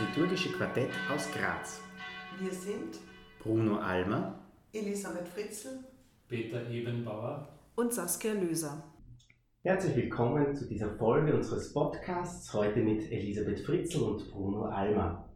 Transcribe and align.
liturgische 0.00 0.52
Quartett 0.52 0.90
aus 1.10 1.26
Graz. 1.32 1.80
Wir 2.38 2.52
sind 2.52 2.98
Bruno 3.38 3.78
Almer, 3.78 4.38
Elisabeth 4.72 5.26
Fritzl, 5.28 5.84
Peter 6.28 6.68
Ebenbauer 6.68 7.48
und 7.76 7.94
Saskia 7.94 8.34
Löser. 8.34 8.84
Herzlich 9.62 9.96
willkommen 9.96 10.54
zu 10.54 10.68
dieser 10.68 10.90
Folge 10.98 11.34
unseres 11.34 11.72
Podcasts, 11.72 12.52
heute 12.52 12.80
mit 12.80 13.10
Elisabeth 13.10 13.60
Fritzl 13.60 14.02
und 14.02 14.30
Bruno 14.30 14.64
Almer. 14.64 15.30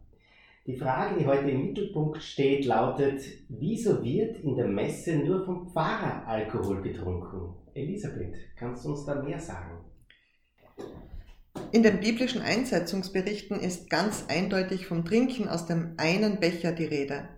Die 0.67 0.77
Frage, 0.77 1.19
die 1.19 1.25
heute 1.25 1.49
im 1.49 1.65
Mittelpunkt 1.65 2.21
steht, 2.21 2.65
lautet, 2.65 3.23
wieso 3.49 4.03
wird 4.03 4.37
in 4.43 4.55
der 4.55 4.67
Messe 4.67 5.17
nur 5.17 5.43
vom 5.43 5.71
Pfarrer 5.71 6.27
Alkohol 6.27 6.83
getrunken? 6.83 7.55
Elisabeth, 7.73 8.35
kannst 8.55 8.85
du 8.85 8.89
uns 8.89 9.05
da 9.05 9.23
mehr 9.23 9.39
sagen? 9.39 9.85
In 11.71 11.83
den 11.83 12.01
biblischen 12.01 12.41
Einsetzungsberichten 12.41 13.57
ist 13.57 13.89
ganz 13.89 14.25
eindeutig 14.27 14.87
vom 14.87 15.05
Trinken 15.05 15.47
aus 15.47 15.67
dem 15.67 15.93
einen 15.95 16.41
Becher 16.41 16.73
die 16.73 16.85
Rede. 16.85 17.29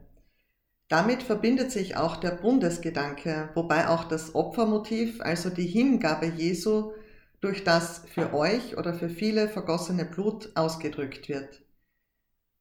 Damit 0.90 1.22
verbindet 1.22 1.72
sich 1.72 1.98
auch 1.98 2.18
der 2.18 2.32
Bundesgedanke, 2.32 3.50
wobei 3.54 3.88
auch 3.88 4.06
das 4.06 4.34
Opfermotiv, 4.34 5.22
also 5.22 5.52
die 5.52 5.68
Hingabe 5.68 6.26
Jesu, 6.26 6.94
durch 7.42 7.64
das 7.64 8.04
für 8.14 8.34
euch 8.34 8.76
oder 8.78 8.96
für 8.96 9.10
viele 9.10 9.50
vergossene 9.50 10.06
Blut 10.06 10.52
ausgedrückt 10.56 11.30
wird. 11.30 11.62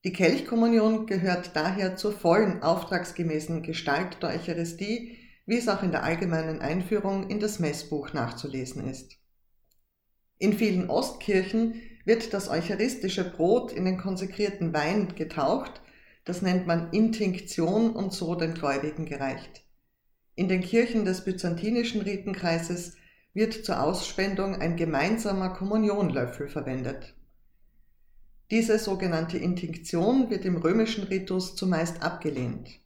Die 0.04 0.12
Kelchkommunion 0.12 1.06
gehört 1.06 1.56
daher 1.56 1.96
zur 1.96 2.12
vollen 2.12 2.62
auftragsgemäßen 2.62 3.62
Gestalt 3.62 4.22
der 4.22 4.30
Eucharistie, 4.30 5.16
wie 5.46 5.56
es 5.56 5.68
auch 5.68 5.82
in 5.82 5.92
der 5.92 6.02
allgemeinen 6.02 6.60
Einführung 6.60 7.30
in 7.30 7.40
das 7.40 7.60
Messbuch 7.60 8.12
nachzulesen 8.12 8.86
ist. 8.88 9.21
In 10.38 10.52
vielen 10.52 10.90
Ostkirchen 10.90 11.80
wird 12.04 12.34
das 12.34 12.48
eucharistische 12.48 13.24
Brot 13.24 13.72
in 13.72 13.84
den 13.84 13.98
konsekrierten 13.98 14.72
Wein 14.72 15.14
getaucht, 15.14 15.80
das 16.24 16.42
nennt 16.42 16.66
man 16.66 16.90
Intinktion 16.92 17.90
und 17.90 18.12
so 18.12 18.34
den 18.34 18.54
Gläubigen 18.54 19.06
gereicht. 19.06 19.64
In 20.34 20.48
den 20.48 20.62
Kirchen 20.62 21.04
des 21.04 21.24
byzantinischen 21.24 22.00
Ritenkreises 22.00 22.96
wird 23.34 23.64
zur 23.64 23.82
Ausspendung 23.82 24.56
ein 24.60 24.76
gemeinsamer 24.76 25.50
Kommunionlöffel 25.50 26.48
verwendet. 26.48 27.14
Diese 28.50 28.78
sogenannte 28.78 29.38
Intinktion 29.38 30.28
wird 30.30 30.44
im 30.44 30.56
römischen 30.56 31.04
Ritus 31.04 31.56
zumeist 31.56 32.02
abgelehnt. 32.02 32.80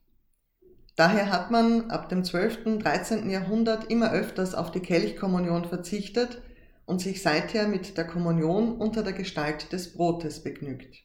Daher 0.94 1.30
hat 1.30 1.50
man 1.50 1.90
ab 1.90 2.08
dem 2.08 2.24
12. 2.24 2.78
13. 2.78 3.28
Jahrhundert 3.28 3.90
immer 3.90 4.12
öfters 4.12 4.54
auf 4.54 4.70
die 4.70 4.80
Kelchkommunion 4.80 5.64
verzichtet 5.66 6.40
und 6.86 7.00
sich 7.00 7.20
seither 7.20 7.68
mit 7.68 7.98
der 7.98 8.06
Kommunion 8.06 8.76
unter 8.76 9.02
der 9.02 9.12
Gestalt 9.12 9.72
des 9.72 9.92
Brotes 9.92 10.42
begnügt. 10.42 11.04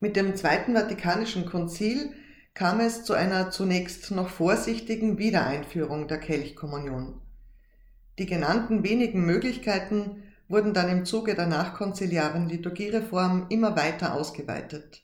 Mit 0.00 0.16
dem 0.16 0.36
Zweiten 0.36 0.74
Vatikanischen 0.74 1.46
Konzil 1.46 2.12
kam 2.54 2.80
es 2.80 3.04
zu 3.04 3.12
einer 3.12 3.50
zunächst 3.50 4.10
noch 4.12 4.28
vorsichtigen 4.28 5.18
Wiedereinführung 5.18 6.08
der 6.08 6.18
Kelchkommunion. 6.18 7.20
Die 8.18 8.26
genannten 8.26 8.82
wenigen 8.82 9.26
Möglichkeiten 9.26 10.22
wurden 10.48 10.72
dann 10.72 10.88
im 10.88 11.04
Zuge 11.04 11.34
der 11.34 11.46
nachkonziliaren 11.46 12.48
Liturgiereform 12.48 13.46
immer 13.50 13.76
weiter 13.76 14.14
ausgeweitet. 14.14 15.02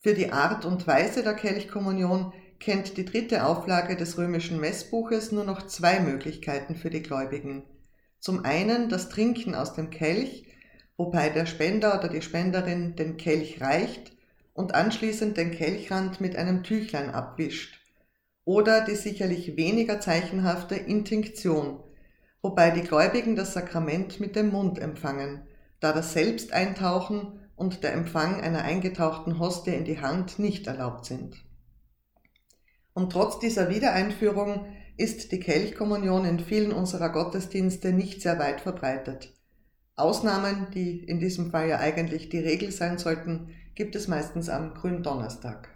Für 0.00 0.14
die 0.14 0.30
Art 0.32 0.64
und 0.64 0.86
Weise 0.86 1.22
der 1.22 1.34
Kelchkommunion 1.34 2.32
kennt 2.60 2.96
die 2.96 3.04
dritte 3.04 3.44
Auflage 3.44 3.96
des 3.96 4.18
römischen 4.18 4.60
Messbuches 4.60 5.32
nur 5.32 5.44
noch 5.44 5.66
zwei 5.66 6.00
Möglichkeiten 6.00 6.76
für 6.76 6.90
die 6.90 7.02
Gläubigen. 7.02 7.64
Zum 8.22 8.44
einen 8.44 8.88
das 8.88 9.08
Trinken 9.08 9.56
aus 9.56 9.74
dem 9.74 9.90
Kelch, 9.90 10.44
wobei 10.96 11.28
der 11.28 11.44
Spender 11.44 11.98
oder 11.98 12.08
die 12.08 12.22
Spenderin 12.22 12.94
den 12.94 13.16
Kelch 13.16 13.60
reicht 13.60 14.12
und 14.54 14.76
anschließend 14.76 15.36
den 15.36 15.50
Kelchrand 15.50 16.20
mit 16.20 16.36
einem 16.36 16.62
Tüchlein 16.62 17.10
abwischt. 17.10 17.80
Oder 18.44 18.84
die 18.84 18.94
sicherlich 18.94 19.56
weniger 19.56 19.98
zeichenhafte 20.00 20.76
Intinktion, 20.76 21.82
wobei 22.42 22.70
die 22.70 22.82
Gläubigen 22.82 23.34
das 23.34 23.54
Sakrament 23.54 24.20
mit 24.20 24.36
dem 24.36 24.50
Mund 24.50 24.78
empfangen, 24.78 25.42
da 25.80 25.92
das 25.92 26.12
Selbsteintauchen 26.12 27.40
und 27.56 27.82
der 27.82 27.92
Empfang 27.92 28.40
einer 28.40 28.62
eingetauchten 28.62 29.40
Hostie 29.40 29.74
in 29.74 29.84
die 29.84 30.00
Hand 30.00 30.38
nicht 30.38 30.68
erlaubt 30.68 31.06
sind. 31.06 31.44
Und 32.94 33.10
trotz 33.10 33.40
dieser 33.40 33.68
Wiedereinführung 33.68 34.64
ist 35.02 35.32
die 35.32 35.40
Kelchkommunion 35.40 36.24
in 36.24 36.38
vielen 36.38 36.70
unserer 36.70 37.08
Gottesdienste 37.08 37.92
nicht 37.92 38.22
sehr 38.22 38.38
weit 38.38 38.60
verbreitet. 38.60 39.34
Ausnahmen, 39.96 40.68
die 40.72 41.02
in 41.02 41.18
diesem 41.18 41.50
Fall 41.50 41.68
ja 41.68 41.78
eigentlich 41.78 42.28
die 42.28 42.38
Regel 42.38 42.70
sein 42.70 42.98
sollten, 42.98 43.48
gibt 43.74 43.96
es 43.96 44.06
meistens 44.06 44.48
am 44.48 44.74
Gründonnerstag. 44.74 45.68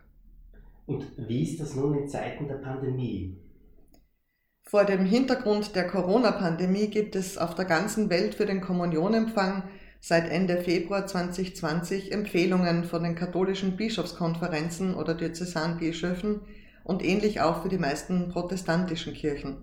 Und 0.86 1.06
wie 1.16 1.42
ist 1.42 1.60
das 1.60 1.74
nun 1.74 1.98
in 1.98 2.08
Zeiten 2.08 2.46
der 2.46 2.58
Pandemie? 2.58 3.36
Vor 4.62 4.84
dem 4.84 5.04
Hintergrund 5.04 5.74
der 5.74 5.88
Corona-Pandemie 5.88 6.86
gibt 6.86 7.16
es 7.16 7.36
auf 7.36 7.56
der 7.56 7.64
ganzen 7.64 8.08
Welt 8.10 8.36
für 8.36 8.46
den 8.46 8.60
Kommunionempfang 8.60 9.64
seit 10.00 10.30
Ende 10.30 10.58
Februar 10.58 11.04
2020 11.04 12.12
Empfehlungen 12.12 12.84
von 12.84 13.02
den 13.02 13.16
katholischen 13.16 13.76
Bischofskonferenzen 13.76 14.94
oder 14.94 15.14
Diözesanbischöfen, 15.14 16.42
und 16.86 17.04
ähnlich 17.04 17.40
auch 17.40 17.62
für 17.62 17.68
die 17.68 17.78
meisten 17.78 18.28
protestantischen 18.28 19.12
Kirchen. 19.12 19.56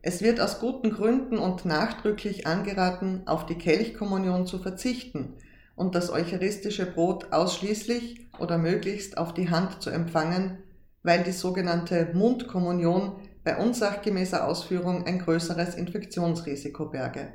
Es 0.00 0.22
wird 0.22 0.40
aus 0.40 0.60
guten 0.60 0.90
Gründen 0.90 1.36
und 1.36 1.66
nachdrücklich 1.66 2.46
angeraten, 2.46 3.22
auf 3.26 3.44
die 3.44 3.56
Kelchkommunion 3.56 4.46
zu 4.46 4.58
verzichten 4.58 5.34
und 5.74 5.94
das 5.94 6.08
eucharistische 6.10 6.86
Brot 6.86 7.32
ausschließlich 7.32 8.28
oder 8.38 8.56
möglichst 8.56 9.18
auf 9.18 9.34
die 9.34 9.50
Hand 9.50 9.82
zu 9.82 9.90
empfangen, 9.90 10.62
weil 11.02 11.22
die 11.22 11.32
sogenannte 11.32 12.08
Mundkommunion 12.14 13.16
bei 13.44 13.58
unsachgemäßer 13.58 14.46
Ausführung 14.48 15.06
ein 15.06 15.18
größeres 15.18 15.74
Infektionsrisiko 15.74 16.86
berge. 16.86 17.34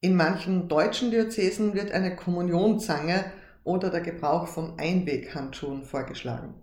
In 0.00 0.16
manchen 0.16 0.68
deutschen 0.68 1.10
Diözesen 1.10 1.74
wird 1.74 1.92
eine 1.92 2.16
Kommunionzange 2.16 3.24
oder 3.64 3.90
der 3.90 4.00
Gebrauch 4.00 4.46
von 4.46 4.78
Einweghandschuhen 4.78 5.84
vorgeschlagen. 5.84 6.54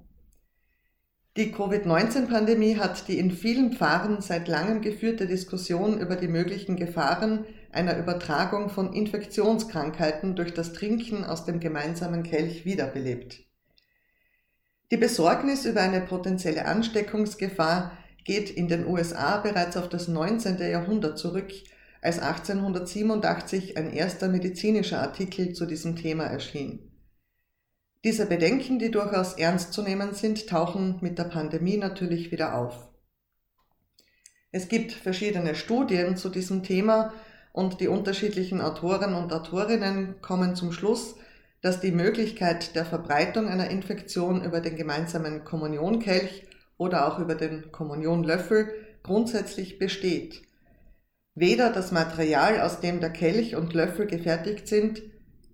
Die 1.36 1.52
Covid-19-Pandemie 1.52 2.78
hat 2.78 3.08
die 3.08 3.18
in 3.18 3.32
vielen 3.32 3.74
Pfarren 3.74 4.22
seit 4.22 4.48
langem 4.48 4.82
geführte 4.82 5.26
Diskussion 5.26 6.00
über 6.00 6.16
die 6.16 6.28
möglichen 6.28 6.76
Gefahren 6.76 7.46
einer 7.72 7.98
Übertragung 7.98 8.70
von 8.70 8.94
Infektionskrankheiten 8.94 10.36
durch 10.36 10.54
das 10.54 10.74
Trinken 10.74 11.24
aus 11.24 11.44
dem 11.44 11.60
gemeinsamen 11.60 12.22
Kelch 12.22 12.66
wiederbelebt. 12.66 13.40
Die 14.92 14.98
Besorgnis 14.98 15.66
über 15.66 15.82
eine 15.82 16.02
potenzielle 16.02 16.66
Ansteckungsgefahr 16.66 17.98
geht 18.26 18.52
in 18.52 18.68
den 18.68 18.86
USA 18.86 19.38
bereits 19.38 19.76
auf 19.76 19.90
das 19.90 20.08
19. 20.08 20.60
Jahrhundert 20.60 21.18
zurück, 21.18 21.52
als 22.04 22.20
1887 22.20 23.76
ein 23.76 23.92
erster 23.92 24.28
medizinischer 24.28 25.02
Artikel 25.02 25.54
zu 25.54 25.66
diesem 25.66 25.96
Thema 25.96 26.26
erschien. 26.26 26.93
Diese 28.04 28.26
Bedenken, 28.26 28.80
die 28.80 28.92
durchaus 28.92 29.34
ernst 29.34 29.72
zu 29.72 29.82
nehmen 29.82 30.14
sind, 30.14 30.48
tauchen 30.48 30.98
mit 31.00 31.18
der 31.18 31.26
Pandemie 31.26 31.78
natürlich 31.78 32.32
wieder 32.32 32.58
auf. 32.58 32.90
Es 34.52 34.68
gibt 34.68 34.92
verschiedene 34.92 35.56
Studien 35.56 36.18
zu 36.18 36.30
diesem 36.30 36.64
Thema 36.64 37.14
und 37.54 37.80
die 37.80 37.88
unterschiedlichen 37.88 38.60
Autoren 38.60 39.14
und 39.14 39.32
Autorinnen 39.32 40.22
kommen 40.22 40.56
zum 40.56 40.74
Schluss, 40.74 41.16
dass 41.62 41.80
die 41.80 41.94
Möglichkeit 41.94 42.76
der 42.76 42.86
Verbreitung 42.86 43.48
einer 43.48 43.70
Infektion 43.70 44.44
über 44.44 44.60
den 44.60 44.76
gemeinsamen 44.76 45.46
Kommunionkelch 45.46 46.46
oder 46.78 47.08
auch 47.08 47.20
über 47.20 47.36
den 47.36 47.72
Kommunionlöffel 47.72 48.70
grundsätzlich 49.02 49.80
besteht. 49.80 50.42
Weder 51.36 51.72
das 51.72 51.94
Material, 51.94 52.60
aus 52.60 52.82
dem 52.82 53.00
der 53.00 53.12
Kelch 53.12 53.56
und 53.56 53.74
Löffel 53.74 54.08
gefertigt 54.08 54.68
sind, 54.68 55.02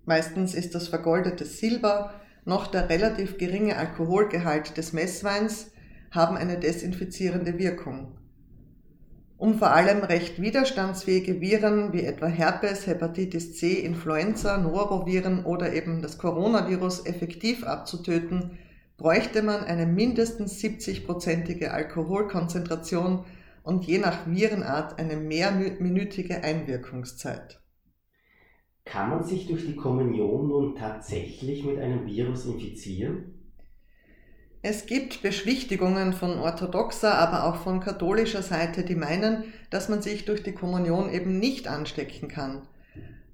meistens 0.04 0.54
ist 0.54 0.74
das 0.74 0.88
vergoldetes 0.88 1.58
Silber, 1.60 2.12
noch 2.50 2.66
der 2.66 2.88
relativ 2.88 3.38
geringe 3.38 3.76
Alkoholgehalt 3.76 4.76
des 4.76 4.92
Messweins 4.92 5.70
haben 6.10 6.36
eine 6.36 6.58
desinfizierende 6.58 7.58
Wirkung. 7.58 8.18
Um 9.38 9.56
vor 9.56 9.70
allem 9.70 10.02
recht 10.02 10.42
widerstandsfähige 10.42 11.40
Viren 11.40 11.92
wie 11.92 12.02
etwa 12.02 12.26
Herpes, 12.26 12.88
Hepatitis 12.88 13.56
C, 13.56 13.74
Influenza, 13.74 14.58
Noroviren 14.58 15.44
oder 15.44 15.72
eben 15.72 16.02
das 16.02 16.18
Coronavirus 16.18 17.06
effektiv 17.06 17.62
abzutöten, 17.64 18.58
bräuchte 18.98 19.42
man 19.42 19.62
eine 19.62 19.86
mindestens 19.86 20.60
70-prozentige 20.60 21.68
Alkoholkonzentration 21.68 23.24
und 23.62 23.84
je 23.84 23.98
nach 23.98 24.26
Virenart 24.26 24.98
eine 24.98 25.16
mehrminütige 25.16 26.42
Einwirkungszeit. 26.42 27.59
Kann 28.90 29.08
man 29.08 29.22
sich 29.22 29.46
durch 29.46 29.64
die 29.66 29.76
Kommunion 29.76 30.48
nun 30.48 30.74
tatsächlich 30.74 31.64
mit 31.64 31.78
einem 31.78 32.06
Virus 32.06 32.44
infizieren? 32.44 33.34
Es 34.62 34.86
gibt 34.86 35.22
Beschwichtigungen 35.22 36.12
von 36.12 36.40
orthodoxer, 36.40 37.16
aber 37.16 37.44
auch 37.44 37.62
von 37.62 37.78
katholischer 37.78 38.42
Seite, 38.42 38.82
die 38.82 38.96
meinen, 38.96 39.44
dass 39.70 39.88
man 39.88 40.02
sich 40.02 40.24
durch 40.24 40.42
die 40.42 40.52
Kommunion 40.52 41.08
eben 41.08 41.38
nicht 41.38 41.68
anstecken 41.68 42.26
kann. 42.26 42.62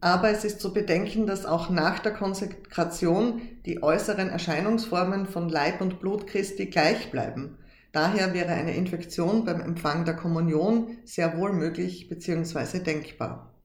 aber 0.03 0.29
es 0.31 0.45
ist 0.45 0.61
zu 0.61 0.75
bedenken, 0.75 1.27
dass 1.27 1.47
auch 1.47 1.71
nach 1.71 2.01
der 2.01 2.13
Konsekration 2.13 3.41
die 3.65 3.83
äußeren 3.83 4.29
Erscheinungsformen 4.29 5.25
von 5.25 5.49
Leib 5.49 5.81
und 5.81 6.01
Blut 6.01 6.27
Christi 6.27 6.67
gleich 6.67 7.11
bleiben. 7.11 7.57
Daher 7.93 8.35
wäre 8.35 8.53
eine 8.53 8.77
Infektion 8.77 9.47
beim 9.47 9.63
Empfang 9.63 10.05
der 10.05 10.15
Kommunion 10.15 10.99
sehr 11.05 11.39
wohl 11.39 11.55
möglich 11.55 12.11
bzw. 12.11 12.81
denkbar. 12.81 13.56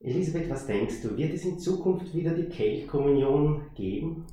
Elisabeth, 0.00 0.48
was 0.48 0.66
denkst 0.66 1.02
du, 1.02 1.16
wird 1.16 1.34
es 1.34 1.44
in 1.44 1.58
Zukunft 1.58 2.14
wieder 2.14 2.30
die 2.30 2.48
Kelchkommunion 2.48 3.62
geben? 3.74 4.26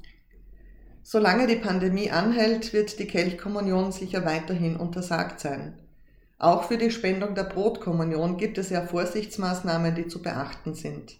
Solange 1.02 1.48
die 1.48 1.56
Pandemie 1.56 2.12
anhält, 2.12 2.72
wird 2.72 3.00
die 3.00 3.08
Kelchkommunion 3.08 3.92
sicher 3.92 4.26
weiterhin 4.26 4.76
untersagt 4.76 5.40
sein. 5.40 5.74
Auch 6.38 6.66
für 6.66 6.78
die 6.78 6.92
Spendung 6.92 7.34
der 7.34 7.46
Brotkommunion 7.46 8.38
gibt 8.38 8.58
es 8.58 8.70
ja 8.70 8.86
Vorsichtsmaßnahmen, 8.86 9.96
die 9.96 10.08
zu 10.08 10.22
beachten 10.22 10.76
sind. 10.76 11.18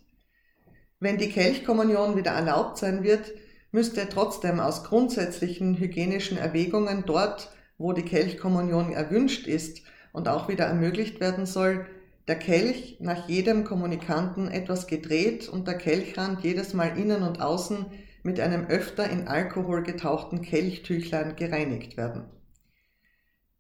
Wenn 1.00 1.18
die 1.18 1.30
Kelchkommunion 1.30 2.16
wieder 2.16 2.32
erlaubt 2.32 2.78
sein 2.78 3.04
wird, 3.04 3.32
müsste 3.72 4.08
trotzdem 4.10 4.60
aus 4.60 4.84
grundsätzlichen 4.84 5.78
hygienischen 5.78 6.38
Erwägungen 6.38 7.04
dort, 7.06 7.52
wo 7.78 7.94
die 7.94 8.04
Kelchkommunion 8.04 8.92
erwünscht 8.92 9.48
ist 9.48 9.82
und 10.14 10.28
auch 10.28 10.48
wieder 10.48 10.66
ermöglicht 10.66 11.20
werden 11.20 11.46
soll, 11.46 11.86
der 12.28 12.38
Kelch 12.38 12.98
nach 13.00 13.30
jedem 13.30 13.64
Kommunikanten 13.64 14.48
etwas 14.48 14.88
gedreht 14.88 15.48
und 15.48 15.68
der 15.68 15.78
Kelchrand 15.78 16.44
jedes 16.44 16.74
Mal 16.74 16.98
innen 16.98 17.22
und 17.22 17.42
außen 17.42 17.86
mit 18.24 18.40
einem 18.40 18.66
öfter 18.66 19.08
in 19.10 19.28
Alkohol 19.28 19.84
getauchten 19.84 20.42
Kelchtüchlein 20.42 21.36
gereinigt 21.36 21.98
werden. 21.98 22.26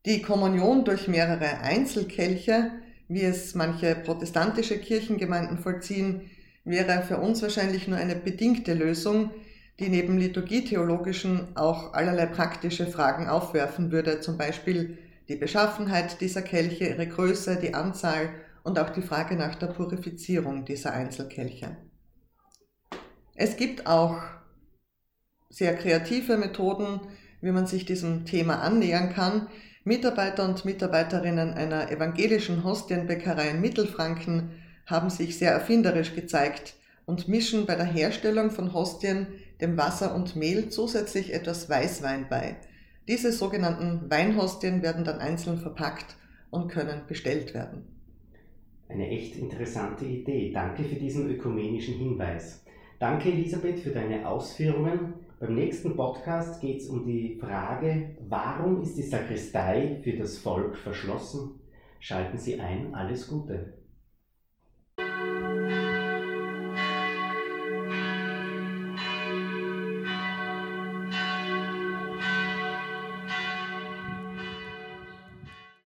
Die 0.06 0.22
Kommunion 0.22 0.84
durch 0.86 1.08
mehrere 1.08 1.60
Einzelkelche, 1.60 2.72
wie 3.08 3.22
es 3.22 3.54
manche 3.54 3.96
protestantische 3.96 4.80
Kirchengemeinden 4.80 5.60
vollziehen, 5.60 6.22
wäre 6.64 7.04
für 7.04 7.18
uns 7.18 7.44
wahrscheinlich 7.44 7.88
nur 7.88 8.00
eine 8.00 8.16
bedingte 8.16 8.74
Lösung, 8.74 9.30
die 9.80 9.90
neben 9.90 10.18
liturgietheologischen 10.18 11.56
auch 11.56 11.94
allerlei 11.94 12.26
praktische 12.26 12.88
Fragen 12.88 13.28
aufwerfen 13.28 13.92
würde, 13.92 14.22
zum 14.22 14.38
Beispiel 14.38 14.98
die 15.28 15.36
Beschaffenheit 15.36 16.22
dieser 16.22 16.42
Kelche, 16.42 16.86
ihre 16.86 17.08
Größe, 17.08 17.58
die 17.58 17.74
Anzahl 17.74 18.30
und 18.66 18.80
auch 18.80 18.90
die 18.90 19.04
Frage 19.04 19.36
nach 19.36 19.56
der 19.56 19.68
Purifizierung 19.68 20.66
dieser 20.66 20.92
Einzelkelche. 20.92 21.78
Es 23.36 23.58
gibt 23.58 23.86
auch 23.86 24.18
sehr 25.50 25.76
kreative 25.76 26.36
Methoden, 26.36 27.00
wie 27.42 27.52
man 27.52 27.68
sich 27.68 27.86
diesem 27.86 28.26
Thema 28.26 28.62
annähern 28.62 29.14
kann. 29.14 29.48
Mitarbeiter 29.84 30.44
und 30.46 30.66
Mitarbeiterinnen 30.66 31.54
einer 31.54 31.92
evangelischen 31.92 32.64
Hostienbäckerei 32.64 33.52
in 33.52 33.62
Mittelfranken 33.62 34.50
haben 34.88 35.12
sich 35.12 35.38
sehr 35.38 35.52
erfinderisch 35.52 36.16
gezeigt 36.16 36.74
und 37.06 37.28
mischen 37.28 37.68
bei 37.68 37.76
der 37.76 37.86
Herstellung 37.86 38.50
von 38.50 38.74
Hostien 38.74 39.28
dem 39.62 39.78
Wasser 39.78 40.16
und 40.16 40.36
Mehl 40.36 40.70
zusätzlich 40.70 41.34
etwas 41.34 41.70
Weißwein 41.70 42.30
bei. 42.30 42.58
Diese 43.08 43.32
sogenannten 43.32 44.10
Weinhostien 44.10 44.82
werden 44.82 45.06
dann 45.06 45.20
einzeln 45.20 45.60
verpackt 45.60 46.16
und 46.50 46.70
können 46.70 47.04
bestellt 47.08 47.54
werden. 47.54 47.95
Eine 48.88 49.10
echt 49.10 49.36
interessante 49.38 50.06
Idee. 50.06 50.52
Danke 50.52 50.84
für 50.84 50.96
diesen 50.96 51.30
ökumenischen 51.30 51.96
Hinweis. 51.96 52.64
Danke 53.00 53.32
Elisabeth 53.32 53.80
für 53.80 53.90
deine 53.90 54.28
Ausführungen. 54.28 55.16
Beim 55.40 55.56
nächsten 55.56 55.96
Podcast 55.96 56.62
geht 56.62 56.82
es 56.82 56.88
um 56.88 57.06
die 57.06 57.38
Frage, 57.40 58.16
warum 58.30 58.82
ist 58.82 58.98
die 58.98 59.04
Sakristei 59.04 60.00
für 60.02 60.14
das 60.14 60.38
Volk 60.38 60.78
verschlossen? 60.78 61.60
Schalten 62.00 62.38
Sie 62.38 62.60
ein, 62.60 62.94
alles 62.94 63.28
Gute. 63.28 63.74